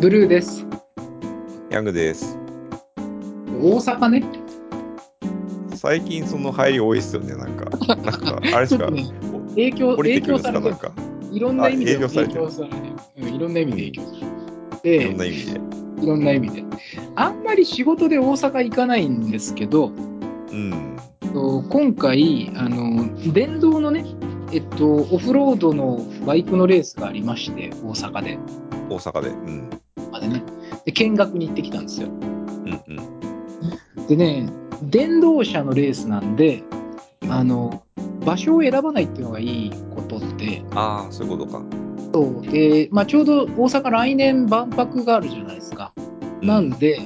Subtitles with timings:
[0.00, 0.64] ブルーです。
[1.68, 2.38] ヤングです。
[3.60, 4.24] 大阪ね。
[5.74, 7.66] 最近その入り多いっすよね、なんか。
[7.86, 9.12] なんか、あれですか、ね
[9.50, 10.76] 影響、影響されてる。
[11.30, 12.78] いろんな意味であ影響されて
[13.18, 14.38] るいろんな意味で影響されて
[14.86, 14.86] る。
[14.86, 15.60] いろんな意味で。
[16.02, 16.64] いろんな意味で。
[17.16, 19.88] あんまり仕事で大阪行かないんですけど、
[20.50, 20.96] うん。
[21.34, 24.06] と今回、あの、電動のね、
[24.50, 28.38] えっと、オフロードのバイクのレースがありまして、大阪で。
[28.88, 29.28] 大阪で。
[29.28, 29.70] うん。
[30.20, 30.42] までね。
[30.84, 32.08] で、見学に行ってきたんですよ。
[32.08, 34.06] うんうん。
[34.06, 34.50] でね、
[34.82, 36.62] 電動車のレースなんで、
[37.28, 37.82] あの、
[38.24, 41.62] 場所を選ばないっていうのがいいことって、ああ、そういうことか。
[42.12, 45.92] そうで、まあ、ちょうど大阪来年万博があるじゃないですか。
[46.42, 47.00] なんで、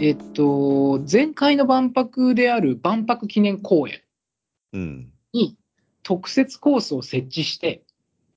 [0.00, 4.00] えっと、前回の万博である万博記念公園
[4.72, 5.12] うん。
[5.32, 5.56] に
[6.02, 7.82] 特設コースを設置して、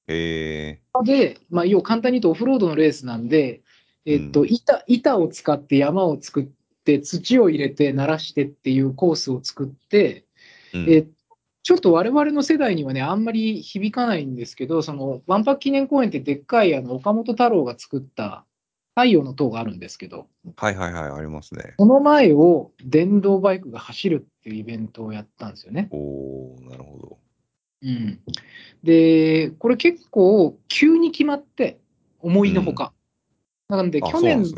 [0.08, 3.62] へえで、まあ、要は簡単に言うとオフロードのレースなんで、
[4.06, 6.48] えっと、うん板、板を使って山を作っ
[6.84, 10.26] て、土を入れて鳴らしてっていうコースを作って、
[10.74, 11.06] え
[11.64, 18.46] ちょっと我々の世代にはね、あんまり響かないんですけど、その万博記念公園ってでっかいあの岡本太郎が作った
[18.96, 21.76] 太陽の塔があるんですけど、はいはいはい、ありますね。
[21.78, 25.88] その前を電動バイクが走るっていうイベントをやったんですよね。
[25.92, 27.18] おー、なるほど。
[27.84, 28.20] うん、
[28.84, 31.80] で、これ結構急に決まって、
[32.20, 32.94] 思いのほか。
[33.78, 34.50] なので、あ、去年ね。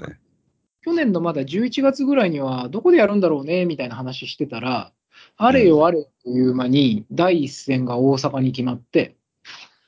[0.82, 4.92] 去年のまだ11月ぐらいには、どこでやるんだろうねみたいな話してたら、
[5.38, 9.16] あれよあれという間に、第一戦が大阪に決まって、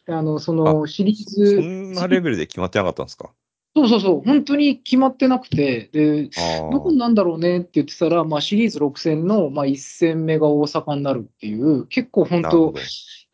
[0.08, 3.32] であのそのシリーそズ、んなレベルで決まってなかったんですか？
[3.76, 6.30] そうそうそう、本当に決まってなくて、で。
[6.72, 12.74] どこなんだろうねって言ってたら、まあ、シリーズ6戦の、まあ、1戦目が大阪になるっていう、結構本当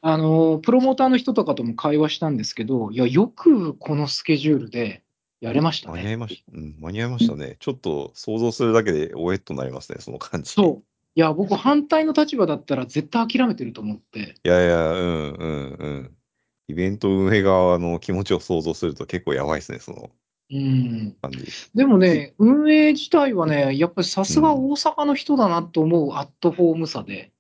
[0.02, 5.03] あの、プロモーターの人とかとも会話したんですけど、いや、よくこのスケジュールで
[5.42, 5.95] やれましたね。
[5.97, 6.52] 間に合いました。
[6.58, 7.58] うん、間に合いましたね。
[7.59, 10.52] ちょっと想像するだけでおえっとなりますね、その感じ。
[10.52, 10.84] そう。
[11.16, 14.35] いや、僕、反対の立場だったら絶対諦めてると思って。
[14.44, 16.18] いやいや、うんうんうん。
[16.68, 20.09] イベント運営側の気持ちを想像すると結構やばいですね、その
[20.51, 21.18] うん。
[21.22, 21.46] 感じ。
[21.74, 27.31] でもね、運営自体はね、やっぱりさすが大阪の人だなと思うアットホームさで、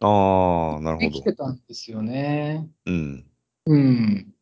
[0.00, 1.10] ああ、なるほど。
[1.10, 2.68] できてたんですよね。
[2.86, 3.24] うん。
[3.66, 4.34] うん。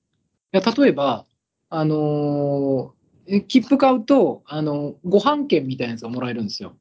[0.52, 1.26] いや、例えば、
[1.70, 2.95] あのー
[3.28, 6.76] え切符買うと、あの、ご飯券みたいなやつがもらえるんですよ。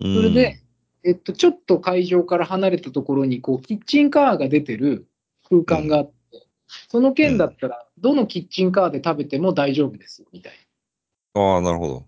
[0.00, 0.60] そそれで、
[1.04, 5.06] えっと、ちょっと会場から離れたところに、こう、キッチンカーが出てる
[5.48, 6.46] 空間があって、
[6.88, 10.52] その券だったら、どのキッチンカーで食べても大丈夫です、みたい
[11.34, 11.42] な。
[11.42, 12.06] ああ、なるほど。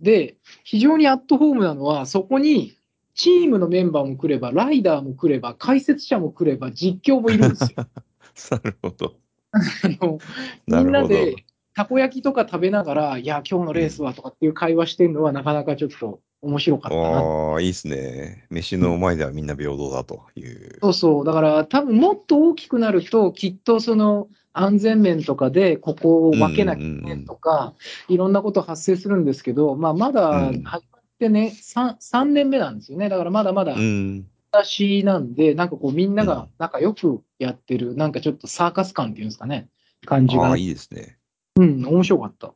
[0.00, 2.76] で、非常にアットホームなのは、そこに
[3.14, 7.86] チームのメンバーも来れば、ライダーも来れば、解説者も来れば、実況もいるんですよ。
[8.50, 9.16] なるほど。
[9.52, 9.58] あ
[10.06, 10.18] の
[10.66, 10.84] み。
[10.84, 11.36] んなで
[11.74, 17.02] たこ焼きとか食べながら、いや、今日のレースはとかっていう会話してるのは、なかなかちょっと面白かったな。
[17.18, 18.46] ああ、いいですね。
[18.50, 20.78] 飯の前ではみんな平等だという。
[20.82, 21.24] そうそう。
[21.24, 27.74] だから、多分もっと大きくなると、きっとその安全面とかで、ここを分けなきゃいけないとか、
[28.08, 33.08] いろんなこと発生するんですけど、まあ、まだうん始まってね、3, 3年目なんですよね。
[33.08, 34.26] だからまだまだうん。
[34.50, 39.68] 私なんで、なんかこうみんなうんが仲良くやってる、なんかちょっとサーカス感っていうんですかね、
[40.04, 41.16] 感じが、ああ、いいですね。
[41.56, 42.54] うん、面白かった。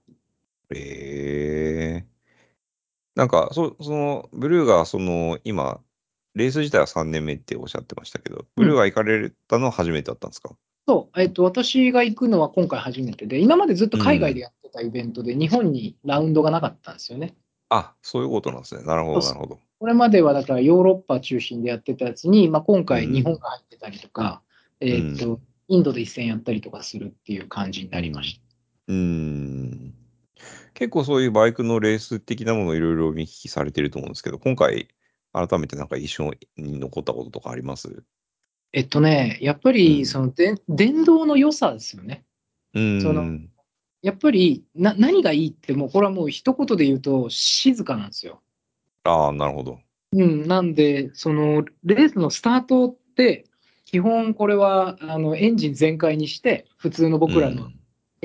[0.74, 2.06] ええ
[3.14, 5.80] なんか、そその、ブルーが、その、今、
[6.34, 10.54] レース自体は3年目っておっしゃってましたけど、ブルーが行かれたのは初めてだったんですか、
[10.86, 17.34] そう、えっと、私が行くのは今回初めてで、今までずっと海外でやってたイベントで、日本にラウンドがなかったんですよね。
[17.70, 18.84] あ、そういうことなんですね。
[18.84, 19.58] なるほど、なるほど。
[19.78, 24.42] これまではだからヨーロッパ中心でやってたやつに、まあ、今回うん日本が入ってたりとか、
[24.80, 28.45] えーっと、インドで一戦やったりとかするっていう感じになりました。
[28.88, 29.94] うーん。
[30.74, 34.88] 結構そういうバイクのレース的なものをいろいろ見聞きされてると思うんですけど、今回、
[35.32, 38.04] 改めてなんか一緒に残ったこととかあります？
[38.72, 42.24] えっとね、やっぱうんりそので電動の良さですよね。
[42.74, 43.00] う。
[43.00, 43.38] その
[44.02, 48.42] やっぱりな何がいいって、もうこれはもう一言で言うと、静かなんですよ。
[49.04, 49.80] ああ、なるほど。
[50.12, 53.47] うん、なんで、そのレースのスタートって、
[53.84, 57.71] 基本これはあのエンジン全開にして、普通の僕らの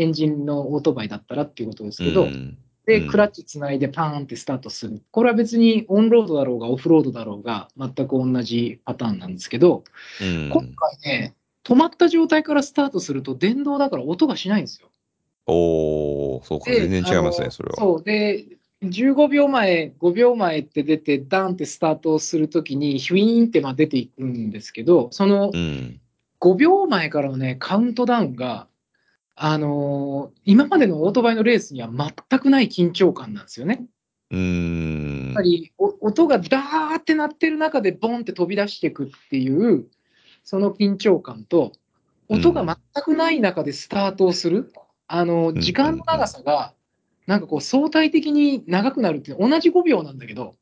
[0.01, 5.03] エンジンのオートバイだったらっていうことですけど、うんで、うんクラッチつないでパーンってスタートする。
[5.12, 9.83] これは別にオンロードだろうがオフロードだろうが全く同じパターンなんですけど、
[10.19, 14.89] うん今回ね、止まった状態からスタートすると電動だから音がしないんですよ。
[15.45, 17.75] おー、そうか、で全然違いますね、それは。
[17.77, 18.03] そう。
[18.03, 18.45] で、
[18.83, 26.00] 15秒前、5秒前って出て、ダンってスタートをするときに、ヒュイーンってまあ出ていくんですけど、そのうん。
[26.39, 28.68] 5秒前からのね、カウントダウンが、
[29.44, 33.86] あのー今までのオートバイのレースには全くない緊張感なんですよね。
[34.30, 35.26] うーん。
[35.28, 39.88] やっぱりお音がダーって鳴ってる中でボンって飛び出していくっていう、
[40.44, 41.72] その緊張感と、
[42.30, 44.72] 音が全くない中でスタートをする、
[45.08, 46.76] あの、ん時間の長さが、
[47.26, 50.54] なんかこう相対的に長くなるっていう、同じ5秒なんだけど、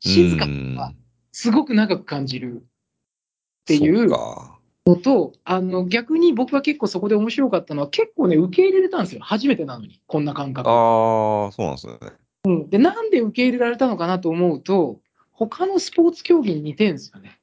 [0.00, 0.92] 静かうんが
[1.30, 4.53] すごく長く感じるっていうそっか。
[4.86, 9.22] のと、あの、逆に僕は結構そこで面白かったのは、結構ね、受け入れれたんですよ。
[9.22, 10.68] 初めてなのに、こんな感覚。
[10.68, 11.94] ああ、そうなんですね。
[12.46, 15.00] うんで、なんで受け入れられたのかなと思うと、
[15.32, 17.40] 他のスポーツ競技に似てるんですよね。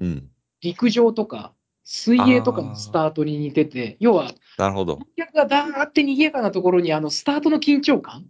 [0.00, 0.30] うん。
[0.60, 1.54] 陸上とか、
[1.84, 5.06] 水泳とかのスタートに似てて、要は、なるほど観。
[5.16, 8.26] 客がダーって賑やかなところに、あの、スタートの緊張感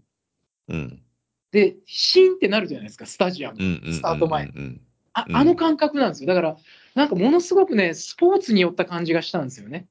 [0.69, 1.03] うん。
[1.51, 3.57] で、シーンってなるじゃないですか、スタジアム。
[3.59, 3.95] うんうんうんうん。
[3.95, 4.51] スタート前うん。
[4.51, 4.81] あうん
[5.13, 6.29] あの感覚なんですよ。
[6.29, 6.57] だから、
[6.95, 9.87] なんかものすごくね、スポーツによった感じがしたんですよね。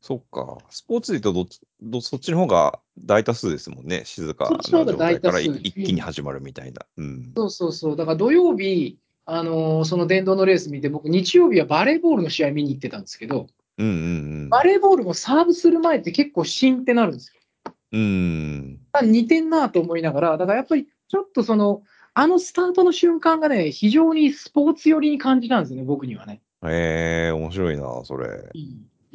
[0.00, 0.58] そっか。
[0.70, 4.02] スポーツで言うとどど、そっちの方が大多数ですもんね。
[4.04, 6.86] 静かな状態から一気に始まるみたいな。
[6.96, 7.32] うん。
[7.36, 7.96] そうそうそう。
[7.96, 13.48] だから土曜日、あのーその電動のレース見て、僕、日曜日はバレーボールの試合見に行ってたんですけど、
[13.78, 17.72] うんうんバレーボールもサーブする前って結構シーンってなるんですよ。
[17.92, 18.00] うん。
[18.00, 18.80] うん。
[18.92, 21.82] あ似てんなと思いながら、だからやっぱりちょっとその、
[22.18, 26.40] あのスタートの瞬間がね、非常にスポーツ寄りに感じたんですよね、僕にはね。
[26.64, 28.50] ええ面白いな、それ。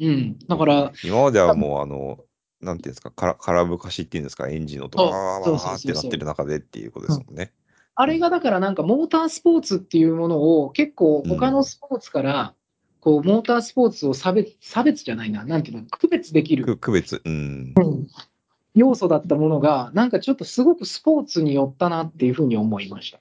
[0.00, 0.38] うん。
[0.46, 2.20] だから、今まではもう、あの、
[2.60, 7.52] なんていうんですか、から空ぶかしっていうんですか、エンジンの音がわーってなってる中でっていうことですもんね。
[7.96, 12.54] あれがだからなんかモータースポーツっていうものを結構他のスポーツから、
[13.00, 17.20] こう、モータースポーツを差別、差別じゃないな、なんていうの、区別できるく区別。
[17.24, 17.74] うん。
[18.74, 23.20] 要素だったものが、なんかちょっとすごくスポーツに寄ったなっていうふうに思いました。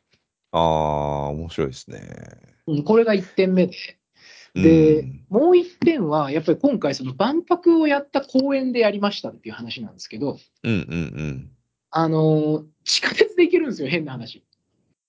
[0.52, 2.02] ああ、面白いですね。
[2.68, 3.76] うん、これが1点目で。
[4.54, 11.52] で、うんもう1点は、やっぱり今回、その万博をやった公園でやりましたっていう話なんですけど、うんうんうん。
[11.90, 14.44] あのー地下鉄で行けるんですよ、変な話。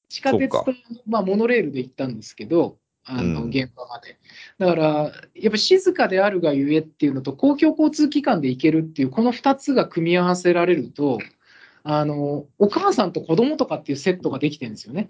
[0.08, 0.66] 地下鉄と
[1.06, 4.18] まあ、モノレールで行ったんですけど、あのうん現場まで。
[4.58, 11.18] だから、やっぱ静かであるがゆえっていうのと、公共交通機関で行けるっていう、この2つが組み合わせられると、
[11.84, 15.08] あのお母さんと子供とかっていうセットができてるんですよね。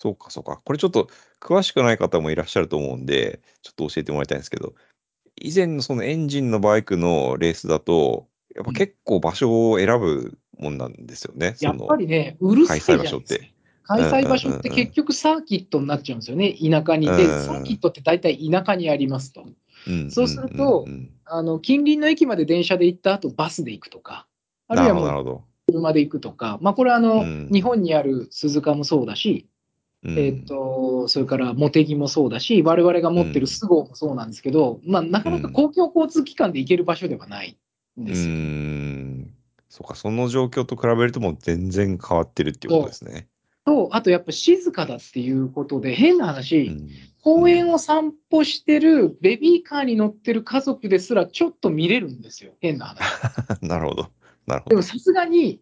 [0.00, 0.60] そうか、そうか。
[0.64, 1.08] これちょっと
[1.40, 4.74] 詳しくない方もいらっしゃると思うんで、ちょっと教えてもらいたいんですけど、
[5.36, 11.56] 以前のそのエンジンのバイクのレースだと、やっぱ結構場所を選ぶもんなんですよね。
[11.60, 13.52] やっそのぱりね、うるさい場所って。
[13.88, 17.06] 開催場所って結局サーキットになっちゃうんですよね、田舎に。
[17.06, 17.44] で、うん。
[17.44, 19.46] サーキットって大体田舎にありますと。
[19.86, 20.10] うん。
[20.10, 20.86] そうすると
[21.24, 24.26] あの近隣の駅まで電車で行った後バスで行くとか、
[24.68, 27.48] あるいはもう車で行くとか、まあ、これはあの、うん。
[27.50, 29.48] 日本にある鈴鹿もそうだし、
[30.04, 37.56] えっとそれから茂木もそうだし、我々が持ってる菅生もそうなんですけど、まあ、なかなか公共交通機関で行ける場所ではない
[37.98, 38.34] んうですよ。
[39.70, 43.28] そうか、その状況と比べるともう全然変わってるっていうことですね。
[43.68, 46.88] と、あとやっぱ静かだっていうことで、変な話、うん
[47.20, 53.00] 公園を散歩してるベビーカーに乗ってる家族ですらちょっと見れるんですよ、変な話。
[53.60, 54.10] なるほど。
[54.46, 54.70] なるほど。
[54.70, 55.60] でもさすがに、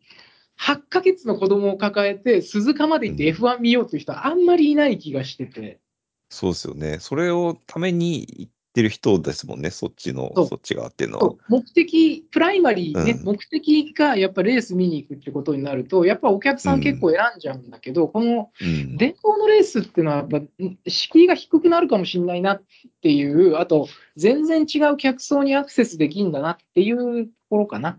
[0.61, 5.81] 8ヶ月の子供を抱えて、鈴鹿まで行って F1 見ようという人はあんまりいない気がしてて、
[6.29, 6.99] そうですよね。
[7.01, 11.35] それをために行ってる人ですもんね、そっちの、そっち側っていうのは。
[11.49, 13.25] 目的、プライマリーね、うん。
[13.25, 18.99] 目的がやっぱレース見に行くってことになると、やっぱお客さん結構選んじゃうんだけど、このうん。
[18.99, 22.63] 電動のレースっていうのは、やっぱん敷居が低くなるかもしれないなっ
[23.01, 27.99] ていう、あと、全然違う客層にアクセスできるんだなっていうところかな。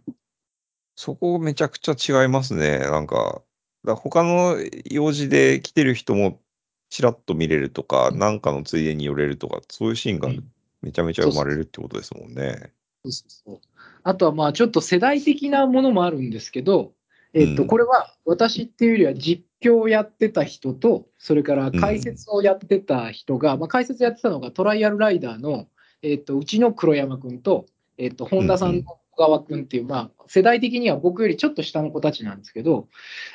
[0.95, 2.77] そこめちゃくちゃ違いますね。
[2.77, 3.41] なんか、
[3.83, 6.39] だ他の用事で来てる人も
[6.89, 10.43] ちらっと見れるとか、なんかのついでに寄れるとか、そういうシーンがうん
[10.81, 12.71] めちゃめちゃ生まれるってことですもんね。
[13.03, 13.59] そうそうそう
[14.03, 16.93] あとはまあちょっと世代的なものもあるんですけど、
[17.33, 25.67] えっと、うんこれは私っていうよりは実況をやってた人と、それから解説をやってた人が、まあ、解説やってたのがトライアルライダーの、
[26.01, 27.65] えっと、うちの黒山君と、
[27.97, 32.87] えっと、本田さんの小川君っていう、まあ、世代的には僕よりちょっと下の子たちなんですけど、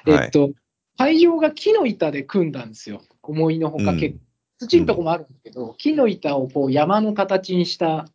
[0.07, 0.51] えっと、
[0.97, 3.03] 会場が木の板で組んだんですよ。
[3.23, 4.21] 思いのほかうん結構。
[4.67, 8.07] 土のとこもあるんですけど、木の板をこう山の形にした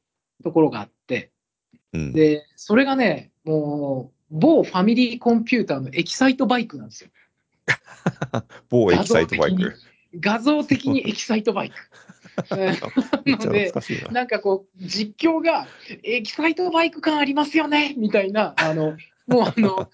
[0.43, 1.31] ところがあって、
[1.93, 7.09] うん、で、それがね、もう、某ファミリーコンピューターのエキサイトバイクなんですよ。
[8.69, 9.73] 某エキサイトバイク。
[10.19, 11.75] 画像的にエキサイトバイク。
[13.25, 14.09] めっちゃ懐かしいな。
[14.11, 15.67] なんかこう、実況が、
[16.03, 19.89] エキサイトバイク感ありますよねみたいな、あの、もうあの、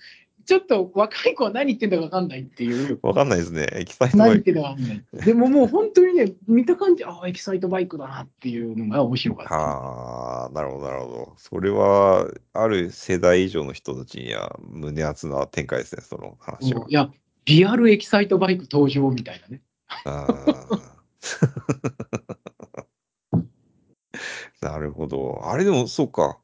[0.46, 3.00] ちょっと若い子は何言ってんだか分かんないっていう。
[3.02, 3.68] わかんないですね。
[3.74, 4.28] エキサイトバイク。
[4.28, 5.26] 何言ってんだか分かんない。
[5.26, 9.56] でももう本当にね、見た感じ、ああ、エキサイトバイクだなっていうのが面白かった。
[9.56, 11.34] はあ、なるほど、なるほど。
[11.38, 16.86] それは、ある世代以上の人たちには胸熱な展開ですね、その話は。
[16.88, 17.10] いや、
[17.46, 19.62] リアルエキサイトバイク登場みたいなね。
[20.06, 20.94] あー
[24.62, 25.42] なるほど。
[25.46, 26.38] あれでも、そうか。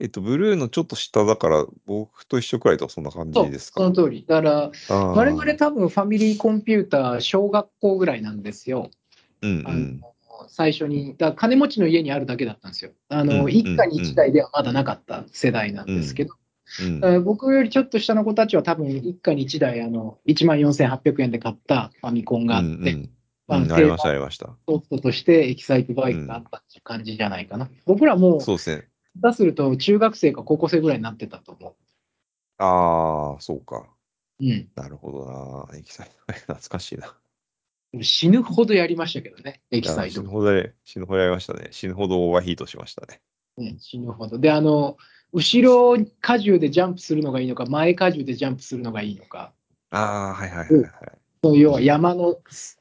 [0.00, 3.80] えっと、ブルーのちょっと下だから、僕と一緒くらいとはそんな感そう、じですか？
[3.82, 4.24] その通り。
[4.26, 8.90] だから、我々多分ファミリーコンピューター小学校ぐらいなんですよ。
[9.42, 10.00] あうんうん。
[10.00, 10.14] の
[10.48, 12.92] 最初に、だから金持ちの家にあるだけだったんですよ。
[13.08, 16.34] あの、うん一家に一台ではまだなかった世代なんですけど、う
[16.88, 23.10] んだから僕よりちょっと下の子たちは多分一家に一台、あの、1万4800円で買ったファミコンがあって、うんうん
[23.48, 24.50] まあうんありました、ありました。
[24.68, 27.68] ソフトとしてエキサイトバイクがあったっていう感じじゃないかな。
[27.86, 28.86] 僕らもう、そうですね。
[29.16, 31.76] 出すると中学生か高校生ぐらいになってたと思
[32.58, 33.88] ああ、そうか。
[34.40, 34.44] う。
[34.44, 34.68] うん。
[34.74, 35.78] なるほどな。
[35.78, 37.14] エキサイト 懐かしいな。
[38.02, 40.28] 死ぬほどやりましたけどね、エキサイト死ぬ。
[40.28, 41.68] ほどやり、死ぬほどやりましたね。
[41.70, 43.20] 死ぬほどオーバーヒートしましたね。
[43.56, 44.38] ね、死ぬほど。
[44.38, 44.96] で、あの、
[45.32, 46.10] 後ろ荷
[46.40, 49.52] 重でジャンプするのがいいのか、前荷重でジャンプするのがいいのか、
[49.90, 50.92] ああ、はいはいはいはい。
[51.42, 52.36] そう要は山の、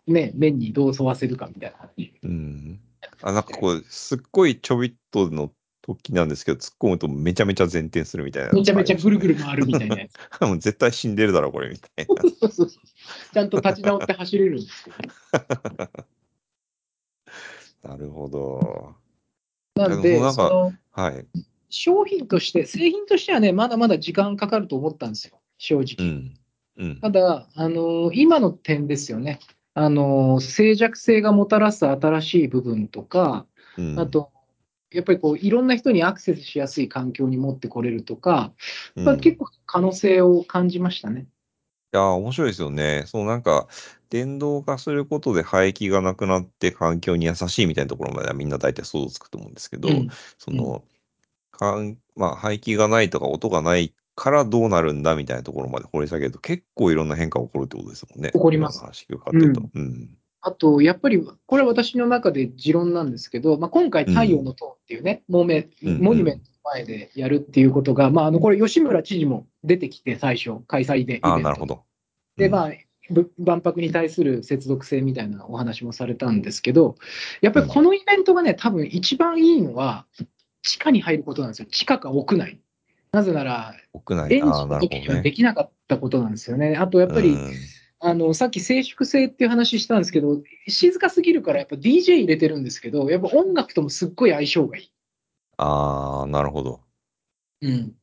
[0.07, 2.13] ね、面にどう沿わせるかみたいな話。
[2.23, 2.79] うん。
[3.21, 5.51] あ、なんかこう、すっごいちょびっとの
[5.87, 8.51] 時なんですけど、突っ込むとめちゃめちゃ前転するみたいな。
[8.51, 10.11] めちゃめちゃぐるぐる回るみたいなやつ。
[10.43, 12.21] もう絶対死んでるだろ、これ、みたいな。
[12.21, 12.69] そうそうそう
[13.33, 15.09] ちゃんと立ち直って走れるんですけどね。
[17.83, 18.95] なるほど。
[19.75, 21.25] なんで、なんかそのはい。
[21.69, 26.05] 商品として、製品としてはね、まだまだ時間かかると思ったんですよ、正う直。
[26.05, 26.33] ん。
[26.77, 26.99] うん。
[26.99, 29.39] ただ、あの今の点ですよね。
[29.73, 33.45] あの静寂性がもたらす新しい部分とか、
[33.77, 34.31] うんあ、と、
[34.91, 38.53] やっぱりこういろんな人にアクセスしやすい環境に持ってこれるとか、
[38.95, 41.27] うんまあ、結構可能性を感じましたね。
[41.93, 43.03] いやー、面白いですよね。
[43.07, 43.67] そう、なんか、
[44.09, 50.83] 電動化することで排気がなくなって環境に優しいみたいなところまではみんな大体想像つくと思うんですけど、うんその、
[51.51, 58.31] かんまあ、排気がないとか音がないからどうなるんだみたいなところまで掘り下げると結構いろんな変化が起こるってことですもんね。
[58.31, 59.69] 起こります今の話伺ってると。
[59.73, 60.16] うん。
[60.41, 71.19] あと、やっぱり、これは私の中で持論なんですけど、まあ、今回、太陽の塔っていうね、モメうんモニュメントの前でやるっていうことが、まあ、あのこれ、吉村知事も出てきて、最初、開催で。
[71.21, 71.83] あなるほど。
[72.37, 72.71] で、うんまあ、
[73.09, 76.95] ぶ万博に対する接続性みたいなお話もされたんですけど、
[77.41, 80.05] やっぱりこのイベントがね、多分一番いいのは、
[80.61, 81.67] 地下に入ることなんですよ。
[81.71, 82.59] 地下か屋内。
[83.11, 84.79] なぜなら、屋内、エンの。
[84.79, 86.75] 時にはできなかったことなんですよね。
[86.75, 87.51] あと、やっぱり、うん
[87.99, 94.91] あの、さっき静粛性っていう話したんですけど、静かすぎるからやっぱ DJ 入れてるんですけど、やっぱ音楽ともすっごい相性がいい。
[95.57, 96.81] ああ、なるほど。
[97.61, 97.95] うん。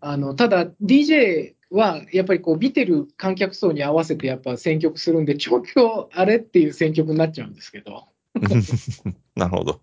[0.00, 8.06] あの、ただ DJ はやっぱりこう見てる観客層に合わせてやっぱ選曲するんで、ちょっとあれっていう選曲になっちゃうんですけど、
[9.34, 9.80] なるほど。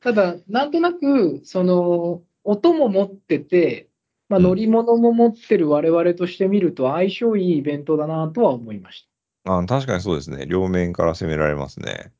[0.00, 3.88] ただなんとなく、その、音も持ってて、
[4.28, 9.06] まあ、うん乗り物も持ってる我々として見ると相性いいイベントだなとは思いまし
[9.44, 9.52] た。
[9.52, 10.46] あー確かにそうですね。
[10.46, 12.12] 両面から攻められますね。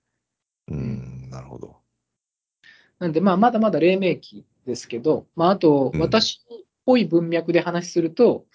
[0.69, 1.77] うん、なるほど。
[2.99, 8.47] なんで、まあ、まだまだ黎明期ですけど、まあ、あと、うん私っぽい文脈で話すると、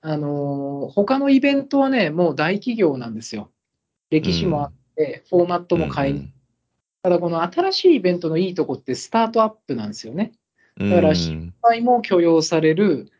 [0.00, 3.50] あのー他のイベントはね、もう大企業なんですよ。
[4.10, 6.32] 歴史もあって、フォーマットも変え、うん
[7.02, 10.32] ただこの新しいイベントのいいとこってスタートアップなんですよね。
[10.78, 13.10] うん、だからうん失敗も許容される、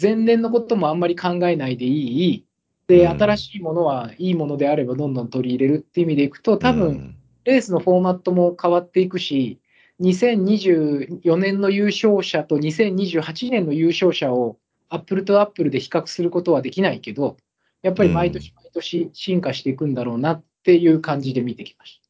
[0.00, 2.44] 前年のこともあんまり考えないでいい、
[2.86, 3.18] で、うん。
[3.18, 7.16] 新しいものはいいものであればどんどん取り入れるっていう意味でいくと、多分、うん。
[7.44, 9.58] レースのフォーマットも変わっていくし、
[10.00, 17.36] 2024年の優勝者と2028年の優勝者をアップルとアップルで比較することはできないけど、
[17.82, 22.00] やっぱり毎年毎年進化していくんだろうなっていう感じで見てきまし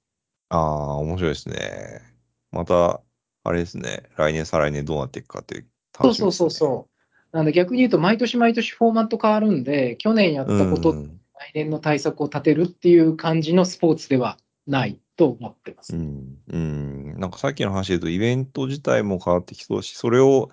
[0.50, 2.02] ああ、面白いですね。
[2.50, 3.00] また、
[3.44, 4.04] あれですね。
[4.16, 6.04] 来年、再来年どうなっていくかってた。
[6.04, 6.88] そうそうそうそ
[7.32, 7.36] う。
[7.36, 15.94] なんで逆に言うと、毎年毎年フォーマット変わるんで、去年やったこと、うん来年の対策を立てるっていう感じのスポーツではないと思ってます。
[15.94, 20.50] うん、うん、なんかさっきの話で言うと、イベント自体も変わってきそうだし、それを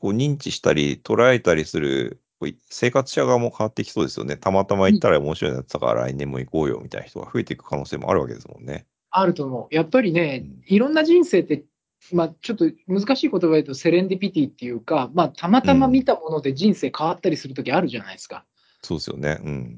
[0.00, 2.20] こう認知したり、捉えたりする、
[2.68, 4.36] 生活者側も変わってきそうですよね。
[4.36, 8.86] たまたま行ったら面白いなってたから来年も行こうよみたいな人が増えていく可能性もあるわけですもんね。
[9.10, 9.74] あると思う。
[9.74, 11.64] やっぱりねうん、いろんな人生って、
[12.10, 18.44] まあ、ちょっと難しい言葉で言うと、セレンディピティっていうか、まあ、たまたま見たもので人生変わったりするときあるじゃないですか。
[18.82, 19.38] そうですよね。
[19.42, 19.76] うん。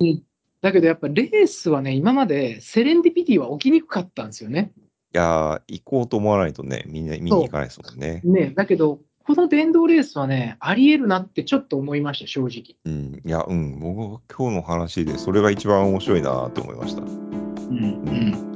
[0.63, 4.73] だけどやっぱレースはね、今までセレンディピティは起きにくかったんですよね。
[5.15, 8.21] いやー、行こうと思わないとね、みんな見に行かないですもんね。
[8.25, 12.77] ねだけど、この電動レースはね、あり得るなってちょっと思いました、正直。
[12.85, 13.23] うん。
[13.25, 13.79] いや、うん。
[13.79, 17.03] 僕、今日の話で、それが一番面白いなと思いました。
[17.03, 18.53] うん、うん。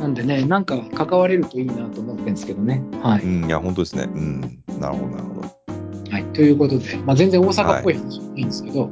[0.00, 2.82] なんでね、なんか関われるといいなと思ってるんですけどね。
[3.02, 3.22] はい。
[3.22, 3.44] うん。
[3.44, 4.04] いや、本当ですね。
[4.04, 4.40] うん。
[4.80, 5.50] なるほど、なるほど。
[6.10, 8.88] はい、ということで、まあ、全然大阪っぽい話じゃないんですけど、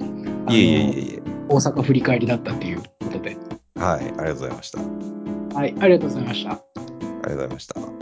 [0.46, 1.22] あのいえいえいえいえ。
[1.48, 3.36] 大阪振り返りだったということで。
[3.76, 4.04] はい。
[4.04, 4.80] ありがとうございました。
[4.80, 6.50] ありはい、ありがとうございました。
[6.50, 7.97] がとうございました。